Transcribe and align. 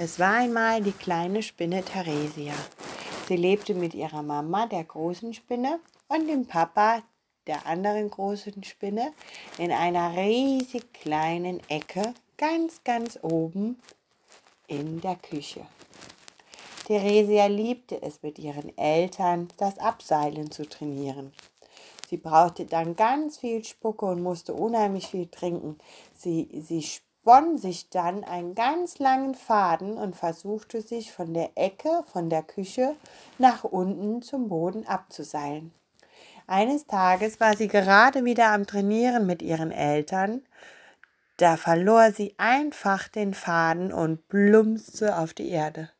Es 0.00 0.20
war 0.20 0.34
einmal 0.34 0.80
die 0.80 0.92
kleine 0.92 1.42
Spinne 1.42 1.82
Theresia. 1.82 2.54
Sie 3.26 3.34
lebte 3.34 3.74
mit 3.74 3.94
ihrer 3.94 4.22
Mama, 4.22 4.66
der 4.66 4.84
großen 4.84 5.34
Spinne, 5.34 5.80
und 6.06 6.28
dem 6.28 6.46
Papa, 6.46 7.02
der 7.48 7.66
anderen 7.66 8.08
großen 8.08 8.62
Spinne, 8.62 9.12
in 9.58 9.72
einer 9.72 10.16
riesig 10.16 10.92
kleinen 10.92 11.60
Ecke 11.68 12.14
ganz, 12.36 12.84
ganz 12.84 13.18
oben 13.22 13.80
in 14.68 15.00
der 15.00 15.16
Küche. 15.16 15.66
Theresia 16.86 17.46
liebte 17.46 18.00
es 18.00 18.22
mit 18.22 18.38
ihren 18.38 18.78
Eltern, 18.78 19.48
das 19.56 19.78
Abseilen 19.78 20.52
zu 20.52 20.68
trainieren. 20.68 21.32
Sie 22.08 22.18
brauchte 22.18 22.66
dann 22.66 22.94
ganz 22.94 23.38
viel 23.38 23.64
Spucke 23.64 24.06
und 24.06 24.22
musste 24.22 24.54
unheimlich 24.54 25.08
viel 25.08 25.26
trinken. 25.26 25.76
Sie, 26.14 26.48
sie 26.52 26.84
spann 27.22 27.58
sich 27.58 27.90
dann 27.90 28.24
einen 28.24 28.54
ganz 28.54 28.98
langen 28.98 29.34
Faden 29.34 29.98
und 29.98 30.16
versuchte 30.16 30.80
sich 30.80 31.12
von 31.12 31.34
der 31.34 31.50
Ecke, 31.56 32.04
von 32.12 32.30
der 32.30 32.42
Küche 32.42 32.96
nach 33.38 33.64
unten 33.64 34.22
zum 34.22 34.48
Boden 34.48 34.86
abzuseilen. 34.86 35.72
Eines 36.46 36.86
Tages 36.86 37.40
war 37.40 37.56
sie 37.56 37.68
gerade 37.68 38.24
wieder 38.24 38.48
am 38.48 38.66
Trainieren 38.66 39.26
mit 39.26 39.42
ihren 39.42 39.70
Eltern. 39.70 40.42
Da 41.36 41.58
verlor 41.58 42.12
sie 42.12 42.34
einfach 42.38 43.08
den 43.08 43.34
Faden 43.34 43.92
und 43.92 44.26
plumpste 44.28 45.18
auf 45.18 45.34
die 45.34 45.50
Erde. 45.50 45.90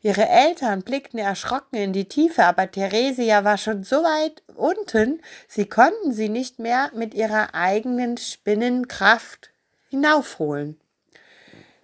Ihre 0.00 0.26
Eltern 0.26 0.82
blickten 0.82 1.18
erschrocken 1.18 1.76
in 1.76 1.92
die 1.92 2.08
Tiefe, 2.08 2.44
aber 2.44 2.70
Theresia 2.70 3.44
war 3.44 3.58
schon 3.58 3.84
so 3.84 3.96
weit 3.96 4.42
unten, 4.54 5.20
sie 5.46 5.68
konnten 5.68 6.12
sie 6.12 6.30
nicht 6.30 6.58
mehr 6.58 6.90
mit 6.94 7.12
ihrer 7.12 7.54
eigenen 7.54 8.16
Spinnenkraft 8.16 9.50
hinaufholen. 9.88 10.78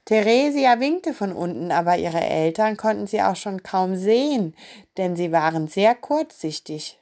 Theresia 0.05 0.81
winkte 0.81 1.15
von 1.15 1.33
unten, 1.33 1.73
aber 1.73 1.97
ihre 1.97 2.21
Eltern 2.21 2.77
konnten 2.77 3.07
sie 3.07 3.23
auch 3.23 3.37
schon 3.37 3.63
kaum 3.63 3.97
sehen, 3.97 4.55
denn 4.99 5.17
sie 5.17 5.33
waren 5.33 5.67
sehr 5.67 5.95
kurzsichtig. 5.95 6.99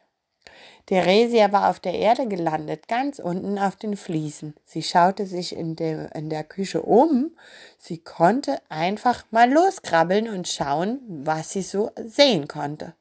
Theresia 0.87 1.53
war 1.53 1.71
auf 1.71 1.81
der 1.81 1.95
Erde 1.95 2.27
gelandet, 2.27 2.89
ganz 2.89 3.19
unten 3.19 3.59
auf 3.59 3.77
den 3.77 3.97
Fliesen. 3.97 4.55
Sie 4.65 4.83
schaute 4.83 5.27
sich 5.27 5.57
in 5.57 5.77
der, 5.77 6.15
in 6.15 6.29
der 6.29 6.45
Küche 6.45 6.83
um. 6.83 7.31
Sie 7.79 7.99
konnte 7.99 8.61
einfach 8.69 9.25
mal 9.31 9.51
loskrabbeln 9.51 10.29
und 10.29 10.49
schauen, 10.49 11.01
was 11.07 11.51
sie 11.51 11.63
so 11.63 11.91
sehen 11.97 12.49
konnte. 12.49 12.95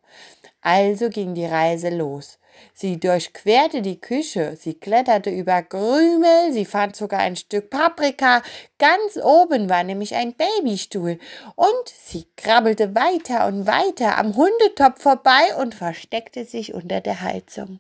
Also 0.62 1.10
ging 1.10 1.34
die 1.34 1.46
Reise 1.46 1.90
los. 1.90 2.38
Sie 2.74 3.00
durchquerte 3.00 3.82
die 3.82 4.00
Küche, 4.00 4.56
sie 4.60 4.74
kletterte 4.74 5.30
über 5.30 5.62
Krümel, 5.62 6.52
sie 6.52 6.66
fand 6.66 6.96
sogar 6.96 7.20
ein 7.20 7.36
Stück 7.36 7.70
Paprika. 7.70 8.42
Ganz 8.80 9.18
oben 9.18 9.70
war 9.70 9.84
nämlich 9.84 10.16
ein 10.16 10.34
Babystuhl. 10.34 11.20
Und 11.56 11.90
sie 12.04 12.28
krabbelte 12.38 12.96
weiter 12.96 13.48
und 13.48 13.68
weiter 13.68 14.18
am 14.18 14.36
Hundetopf 14.36 15.02
vorbei 15.02 15.56
und 15.60 15.76
versteckte 15.76 16.46
sich 16.46 16.74
unter 16.74 17.02
der 17.02 17.22
Heizung. 17.22 17.80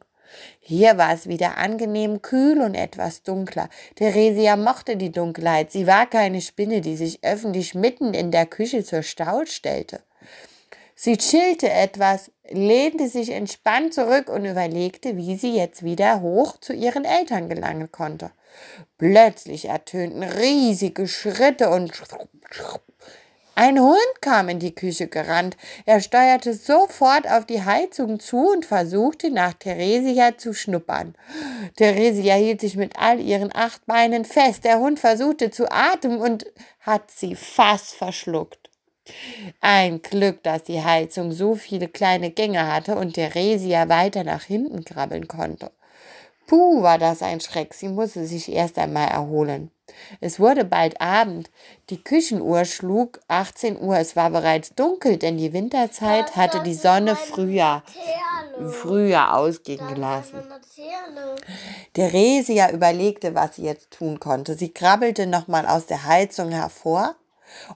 Hier 0.59 0.97
war 0.97 1.14
es 1.14 1.27
wieder 1.27 1.58
angenehm 1.58 2.22
kühl 2.22 2.61
und 2.61 2.75
etwas 2.75 3.23
dunkler. 3.23 3.69
Theresia 3.95 4.55
mochte 4.55 4.95
die 4.95 5.11
Dunkelheit. 5.11 5.72
Sie 5.72 5.88
war 5.88 6.05
keine 6.05 6.42
Spinne, 6.42 6.81
die 6.81 6.95
sich 6.95 7.23
öffentlich 7.23 7.75
mitten 7.75 8.14
in 8.14 8.31
der 8.31 8.45
Küche 8.45 8.83
zur 8.83 9.03
Stau 9.03 9.45
stellte. 9.45 10.02
Sie 11.04 11.18
chillte 11.18 11.68
etwas, 11.68 12.30
lehnte 12.48 13.08
sich 13.08 13.32
entspannt 13.32 13.92
zurück 13.92 14.30
und 14.30 14.46
überlegte, 14.46 15.18
wie 15.18 15.36
sie 15.36 15.56
jetzt 15.56 15.82
wieder 15.82 16.22
hoch 16.22 16.58
zu 16.58 16.74
ihren 16.74 17.06
Eltern 17.06 17.50
gelangen 17.50 17.92
konnte. 17.92 18.30
Plötzlich 19.00 19.66
ertönten 19.66 20.22
riesige 20.22 21.08
Schritte 21.08 21.72
und 21.72 21.92
ein 23.56 23.80
Hund 23.80 24.22
kam 24.22 24.48
in 24.48 24.60
die 24.60 24.76
Küche 24.76 25.08
gerannt. 25.08 25.58
Er 25.88 26.02
steuerte 26.02 26.54
sofort 26.54 27.28
auf 27.28 27.48
die 27.48 27.66
Heizung 27.66 28.20
zu 28.20 28.52
und 28.52 28.68
versuchte 28.68 29.32
nach 29.32 29.56
Theresia 29.56 30.38
zu 30.38 30.54
schnuppern. 30.54 31.16
Theresia 31.78 32.36
hielt 32.36 32.61
sich 32.61 32.78
mit 32.78 33.00
all 33.00 33.20
ihren 33.20 33.50
acht 33.56 33.88
Beinen 33.88 34.23
fest. 34.23 34.66
Der 34.66 34.78
Hund 34.78 35.00
versuchte 35.00 35.50
zu 35.50 35.72
atmen 35.72 36.22
und 36.22 36.45
hat 36.82 37.10
sie 37.10 37.34
fast 37.34 37.95
verschluckt. 37.95 38.61
Ein 39.62 40.02
Glück, 40.02 40.44
dass 40.44 40.64
die 40.64 40.84
Heizung 40.84 41.32
so 41.32 41.56
viele 41.56 41.88
kleine 41.88 42.32
Gänge 42.32 42.72
hatte 42.72 42.95
und 42.95 43.14
Theresia 43.14 43.89
weiter 43.89 44.23
nach 44.23 44.44
hinten 44.44 44.86
krabbeln 44.86 45.28
konnte. 45.28 45.72
Puh, 46.48 46.84
war 46.84 46.98
das 46.98 47.22
ein 47.22 47.40
Schreck. 47.40 47.73
Sie 47.73 47.88
musste 47.88 48.26
sich 48.26 48.52
erst 48.52 48.78
einmal 48.78 49.08
erholen. 49.08 49.72
Es 50.20 50.40
wurde 50.40 50.66
bald 50.66 51.00
Abend. 51.00 51.50
Die 51.90 52.04
Küchenuhr 52.04 52.66
schlug 52.66 53.22
18 53.28 53.80
Uhr. 53.80 53.98
Es 53.98 54.16
war 54.16 54.30
bereits 54.30 54.76
dunkel, 54.76 55.17
denn 55.17 55.38
die 55.38 55.54
Winterzeit 55.54 56.36
hatte 56.36 56.61
die 56.61 56.73
Sonne 56.73 57.16
früher, 57.16 57.84
früher 58.70 59.34
ausgehen 59.34 59.88
gelassen. 59.88 60.44
Theresia 61.94 62.72
überlegte, 62.72 63.34
was 63.34 63.56
sie 63.56 63.64
jetzt 63.64 63.92
tun 63.92 64.20
konnte. 64.20 64.56
Sie 64.56 64.73
krabbelte 64.73 65.28
nochmal 65.28 65.66
aus 65.66 65.86
der 65.86 66.06
Heizung 66.06 66.52
hervor 66.52 67.16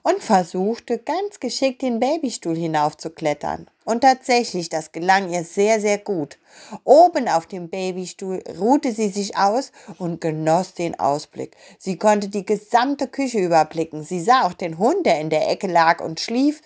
und 0.02 0.22
versuchte 0.22 0.98
ganz 0.98 1.40
geschickt 1.40 1.82
den 1.82 2.00
Babystuhl 2.00 2.56
hinaufzuklettern. 2.56 3.68
Und 3.84 4.00
tatsächlich, 4.00 4.68
das 4.68 4.90
gelang 4.90 5.30
ihr 5.30 5.44
sehr, 5.44 5.80
sehr 5.80 5.98
gut. 5.98 6.38
Oben 6.82 7.28
auf 7.28 7.46
dem 7.46 7.68
Babystuhl 7.68 8.42
ruhte 8.58 8.90
sie 8.92 9.08
sich 9.08 9.36
aus 9.36 9.70
und 9.98 10.20
genoss 10.20 10.74
den 10.74 10.98
Ausblick. 10.98 11.56
Sie 11.78 11.96
konnte 11.96 12.28
die 12.28 12.44
gesamte 12.44 13.06
Küche 13.06 13.38
überblicken. 13.38 14.02
Sie 14.02 14.20
sah 14.20 14.42
auch 14.42 14.54
den 14.54 14.78
Hund, 14.78 15.06
der 15.06 15.20
in 15.20 15.30
der 15.30 15.48
Ecke 15.48 15.68
lag 15.68 16.02
und 16.02 16.18
schlief. 16.18 16.62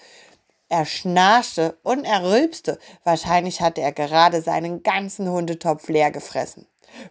Er 0.70 0.86
schnarchte 0.86 1.76
und 1.82 2.04
er 2.04 2.22
rülpste. 2.22 2.78
Wahrscheinlich 3.04 3.60
hatte 3.60 3.82
er 3.82 3.92
gerade 3.92 4.40
seinen 4.40 4.82
ganzen 4.82 5.28
Hundetopf 5.28 5.88
leer 5.88 6.10
gefressen. 6.12 6.66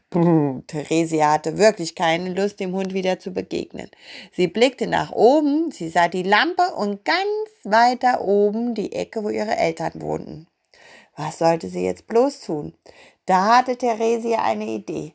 Puh, 0.09 0.62
Theresia 0.67 1.34
hatte 1.34 1.57
wirklich 1.57 1.95
keine 1.95 2.34
Lust, 2.34 2.59
dem 2.59 2.73
Hund 2.73 2.94
wieder 2.94 3.19
zu 3.19 3.31
begegnen. 3.31 3.90
Sie 4.31 4.47
blickte 4.47 4.88
nach 4.88 5.12
oben, 5.12 5.72
sie 5.72 5.90
sah 5.90 6.07
die 6.07 6.23
Lampe 6.23 6.73
und 6.75 7.06
ganz 7.06 7.50
weiter 7.63 8.22
oben 8.22 8.75
die 8.75 8.94
Ecke, 8.94 9.23
wo 9.23 9.29
ihre 9.29 9.56
Eltern 9.56 10.01
wohnten. 10.01 10.47
Was 11.16 11.40
sollte 11.40 11.69
sie 11.69 11.84
jetzt 11.84 12.07
bloß 12.07 12.41
tun? 12.41 12.73
Da 13.25 13.57
hatte 13.57 13.78
Theresia 13.78 14.44
eine 14.44 14.66
Idee. 14.66 15.13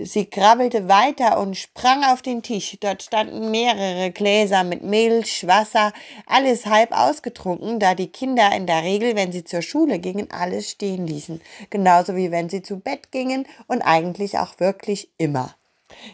Sie 0.00 0.26
krabbelte 0.26 0.88
weiter 0.88 1.40
und 1.40 1.56
sprang 1.56 2.04
auf 2.04 2.22
den 2.22 2.44
Tisch. 2.44 2.76
Dort 2.78 3.02
standen 3.02 3.50
mehrere 3.50 4.12
Gläser 4.12 4.62
mit 4.62 4.84
Milch, 4.84 5.44
Wasser, 5.48 5.92
alles 6.26 6.66
halb 6.66 6.92
ausgetrunken, 6.92 7.80
da 7.80 7.96
die 7.96 8.06
Kinder 8.06 8.54
in 8.54 8.68
der 8.68 8.84
Regel, 8.84 9.16
wenn 9.16 9.32
sie 9.32 9.42
zur 9.42 9.60
Schule 9.60 9.98
gingen, 9.98 10.30
alles 10.30 10.70
stehen 10.70 11.04
ließen. 11.04 11.40
Genauso 11.70 12.14
wie 12.14 12.30
wenn 12.30 12.48
sie 12.48 12.62
zu 12.62 12.78
Bett 12.78 13.10
gingen 13.10 13.44
und 13.66 13.82
eigentlich 13.82 14.38
auch 14.38 14.60
wirklich 14.60 15.10
immer. 15.18 15.56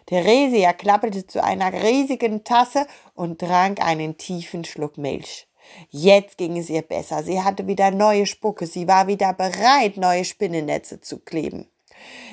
Theresia 0.06 0.72
klappelte 0.72 1.26
zu 1.26 1.44
einer 1.44 1.70
riesigen 1.74 2.42
Tasse 2.42 2.86
und 3.14 3.38
trank 3.38 3.84
einen 3.84 4.16
tiefen 4.16 4.64
Schluck 4.64 4.96
Milch. 4.96 5.46
Jetzt 5.90 6.38
ging 6.38 6.56
es 6.56 6.70
ihr 6.70 6.82
besser. 6.82 7.22
Sie 7.22 7.42
hatte 7.42 7.66
wieder 7.66 7.90
neue 7.90 8.24
Spucke. 8.24 8.66
Sie 8.66 8.88
war 8.88 9.08
wieder 9.08 9.34
bereit, 9.34 9.98
neue 9.98 10.24
Spinnennetze 10.24 11.02
zu 11.02 11.18
kleben. 11.18 11.68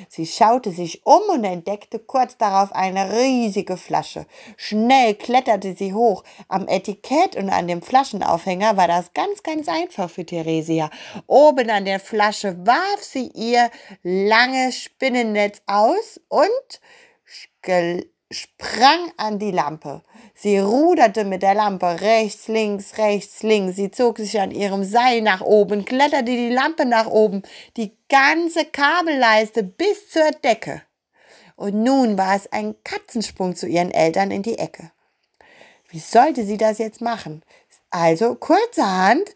Sie 0.10 0.26
schaute 0.26 0.72
sich 0.72 1.06
um 1.06 1.22
und 1.30 1.44
entdeckte 1.44 2.00
kurz 2.00 2.38
darauf 2.38 2.74
eine 2.74 3.14
riesige 3.14 3.78
Flasche. 3.78 4.26
Schnell 4.58 5.16
kletterte 5.16 5.76
sie 5.76 5.94
hoch. 5.94 6.24
Am 6.48 6.68
Etikett 6.68 7.36
und 7.36 7.50
an 7.50 7.68
dem 7.68 7.82
Flaschenaufhänger 7.82 8.78
war 8.78 8.88
das 8.88 9.14
ganz, 9.14 9.44
ganz 9.44 9.68
einfach 9.68 10.10
für 10.10 10.26
Theresia. 10.26 10.90
Oben 11.28 11.70
an 11.70 11.86
der 11.86 12.00
Flasche 12.00 12.58
warf 12.66 13.02
sie 13.02 13.32
ihr 13.34 13.70
langes 14.04 14.78
Spinnennetz 14.78 15.62
aus 15.68 16.20
und 16.30 16.82
sprang 18.32 19.12
an 19.18 19.40
die 19.40 19.52
Lampe. 19.52 20.02
Sie 20.34 20.58
ruderte 20.58 21.26
mit 21.26 21.44
der 21.44 21.54
Lampe 21.54 22.02
rechts, 22.02 22.48
links, 22.48 22.98
rechts, 22.98 23.44
links. 23.44 23.76
Sie 23.76 23.92
zog 23.92 24.18
sich 24.18 24.40
an 24.40 24.52
ihrem 24.52 24.84
Seil 24.84 25.22
nach 25.22 25.42
oben, 25.42 25.86
kletterte 25.86 26.26
die 26.26 26.50
Lampe 26.50 26.86
nach 26.86 27.08
oben, 27.08 27.44
die 27.78 27.96
ganze 28.10 28.66
Kabelleiste 28.66 29.64
bis 29.64 30.10
zur 30.10 30.32
Decke. 30.44 30.82
Und 31.56 31.84
nun 31.84 32.18
war 32.18 32.36
es 32.36 32.52
ein 32.52 32.76
Katzensprung 32.84 33.56
zu 33.56 33.68
ihren 33.68 33.92
Eltern 33.92 34.32
in 34.32 34.42
die 34.42 34.58
Ecke. 34.58 34.92
Wie 35.90 36.00
sollte 36.00 36.44
sie 36.46 36.58
das 36.58 36.78
jetzt 36.78 37.02
machen? 37.02 37.44
Also 37.92 38.36
kurzerhand 38.36 39.36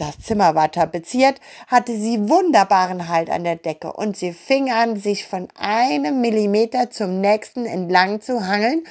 das 0.00 0.18
Zimmer 0.18 0.54
war 0.54 0.70
tapeziert, 0.70 1.40
hatte 1.66 1.96
sie 1.96 2.28
wunderbaren 2.28 3.08
Halt 3.08 3.30
an 3.30 3.44
der 3.44 3.56
Decke 3.56 3.92
und 3.92 4.16
sie 4.16 4.32
fing 4.32 4.70
an, 4.70 4.96
sich 4.96 5.26
von 5.26 5.48
einem 5.58 6.20
Millimeter 6.20 6.90
zum 6.90 7.20
nächsten 7.20 7.66
entlang 7.66 8.20
zu 8.20 8.46
hangeln 8.46 8.84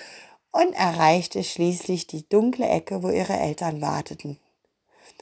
und 0.52 0.74
erreichte 0.74 1.44
schließlich 1.44 2.08
die 2.08 2.28
dunkle 2.28 2.68
Ecke, 2.68 3.04
wo 3.04 3.10
ihre 3.10 3.38
Eltern 3.38 3.82
warteten. 3.82 4.40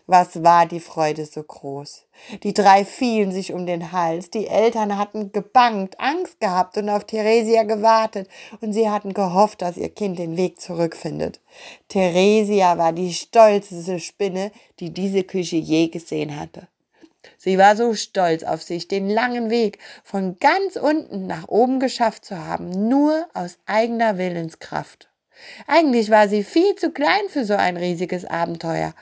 Was 0.08 0.44
war 0.44 0.68
die 0.68 0.80
Freude 0.80 1.26
so 1.26 1.42
groß? 1.42 2.06
Die 2.44 2.54
drei 2.54 2.86
fielen 2.86 3.32
sich 3.32 3.54
um 3.54 3.66
den 3.66 3.92
Hals. 3.92 4.30
Die 4.30 4.48
Eltern 4.48 5.00
hatten 5.00 5.32
gebangt, 5.32 6.00
Angst 6.00 6.40
gehabt 6.40 6.78
und 6.78 6.90
auf 6.90 7.06
Theresia 7.06 7.64
gewartet. 7.64 8.30
Und 8.62 8.74
sie 8.74 8.90
hatten 8.90 9.14
gehofft, 9.14 9.64
dass 9.64 9.78
ihr 9.78 9.90
Kind 9.90 10.20
den 10.20 10.38
Weg 10.38 10.62
zurückfindet. 10.62 11.40
Theresia 11.88 12.78
war 12.78 12.94
die 12.94 13.14
stolzeste 13.14 14.00
Spinne, 14.00 14.52
die 14.80 14.92
diese 14.92 15.24
Küche 15.24 15.58
je 15.58 15.88
gesehen 15.88 16.40
hatte. 16.40 16.68
Sie 17.38 17.58
war 17.58 17.76
so 17.76 17.96
stolz 17.96 18.44
auf 18.44 18.62
sich, 18.62 18.88
den 18.88 19.10
langen 19.10 19.50
Weg 19.50 19.80
von 20.04 20.38
ganz 20.40 20.76
unten 20.76 21.26
nach 21.26 21.48
oben 21.48 21.80
geschafft 21.80 22.26
zu 22.26 22.38
haben, 22.38 22.88
nur 22.88 23.26
aus 23.34 23.58
eigener 23.66 24.20
Willenskraft. 24.20 25.10
Eigentlich 25.68 26.10
war 26.10 26.28
sie 26.28 26.44
viel 26.44 26.76
zu 26.76 26.92
klein 26.92 27.30
für 27.30 27.46
so 27.46 27.56
ein 27.56 27.78
riesiges 27.78 28.26
Abenteuer. 28.26 28.94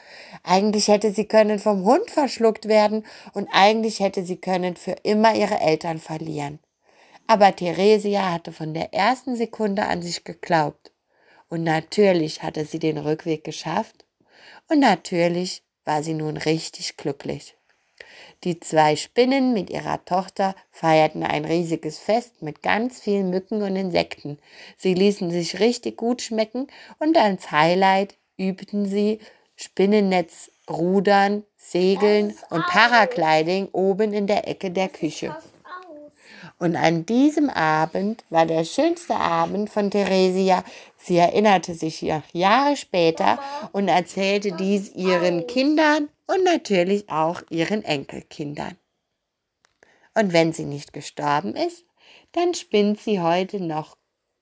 Eigentlich 0.44 0.88
hätte 0.88 1.12
sie 1.12 1.26
können 1.26 1.60
vom 1.60 1.84
Hund 1.84 2.12
verschluckt 2.12 2.68
werden 2.68 3.06
und 3.34 3.48
eigentlich 3.52 4.00
hätte 4.00 4.24
sie 4.24 4.38
können 4.38 4.76
für 4.76 4.96
immer 5.04 5.36
ihre 5.36 5.60
Eltern 5.60 6.00
verlieren. 6.00 6.60
Aber 7.28 7.56
Theresia 7.56 8.32
hatte 8.32 8.52
von 8.52 8.74
der 8.74 8.94
ersten 8.94 9.36
Sekunde 9.36 9.86
an 9.86 10.02
sich 10.02 10.24
geglaubt. 10.24 10.92
Und 11.50 11.64
natürlich 11.64 12.44
hatte 12.44 12.66
sie 12.66 12.80
den 12.80 12.98
Rückweg 12.98 13.44
geschafft. 13.44 14.06
Und 14.70 14.80
natürlich 14.80 15.64
war 15.86 16.04
sie 16.04 16.14
nun 16.14 16.38
richtig 16.38 16.98
glücklich. 16.98 17.56
Die 18.44 18.60
zwei 18.60 18.96
Spinnen 18.96 19.54
mit 19.54 19.70
ihrer 19.70 20.04
Tochter 20.06 20.56
feierten 20.72 21.24
ein 21.24 21.46
riesiges 21.46 22.00
Fest 22.00 22.42
mit 22.42 22.62
ganz 22.62 23.00
vielen 23.00 23.30
Mücken 23.30 23.62
und 23.62 23.76
Insekten. 23.76 24.40
Sie 24.78 24.94
ließen 24.94 25.32
sich 25.32 25.60
richtig 25.60 25.98
gut 25.98 26.22
schmecken 26.22 26.68
und 27.00 27.18
als 27.18 27.52
Highlight 27.52 28.18
übten 28.38 28.86
sie 28.86 29.20
Spinnennetz, 29.56 30.52
Rudern, 30.70 31.44
Segeln 31.58 32.36
und 32.50 32.66
Paragliding 32.66 33.70
oben 33.72 34.14
in 34.14 34.28
der 34.28 34.48
Ecke 34.48 34.72
der 34.72 34.90
Küche. 34.90 35.36
Und 36.64 36.78
an 36.78 37.06
diesem 37.06 37.50
Abend 37.50 38.24
war 38.30 38.46
der 38.46 38.64
schönste 38.64 39.18
Abend 39.18 39.70
von 39.70 39.92
Theresia. 39.92 40.64
Sie 40.96 41.18
erinnerte 41.18 41.74
sich 41.74 42.02
Jahre 42.32 42.78
später 42.78 43.38
und 43.74 43.90
erzählte 43.90 44.54
dies 44.54 44.90
ihren 44.96 45.46
Kindern 45.46 46.08
und 46.26 46.46
natürlich 46.46 47.10
auch 47.10 47.42
ihren 47.50 47.84
Enkelkindern. 47.84 48.78
Und 50.16 50.32
wenn 50.32 50.54
sie 50.54 50.64
nicht 50.64 50.94
gestorben 50.94 51.54
ist, 51.54 51.84
dann 52.32 52.54
spinnt 52.54 53.02
sie 53.02 53.20
heute 53.20 53.60
noch 53.60 53.98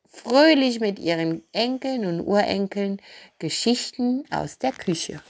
fröhlich 0.06 0.80
mit 0.80 1.00
ihren 1.00 1.44
Enkeln 1.54 2.06
und 2.06 2.22
Urenkeln 2.22 3.02
Geschichten 3.40 4.26
aus 4.30 4.60
der 4.60 4.74
Küche. 4.74 5.24